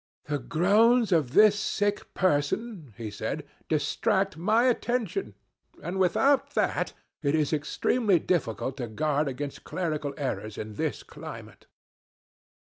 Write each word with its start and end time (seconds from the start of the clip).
'The 0.23 0.39
groans 0.39 1.11
of 1.11 1.33
this 1.33 1.59
sick 1.59 2.11
person,' 2.15 2.91
he 2.97 3.11
said, 3.11 3.45
'distract 3.69 4.35
my 4.35 4.63
attention. 4.63 5.35
And 5.79 5.99
without 5.99 6.55
that 6.55 6.93
it 7.21 7.35
is 7.35 7.53
extremely 7.53 8.17
difficult 8.17 8.77
to 8.77 8.87
guard 8.87 9.27
against 9.27 9.63
clerical 9.63 10.15
errors 10.17 10.57
in 10.57 10.73
this 10.73 11.03
climate.' 11.03 11.67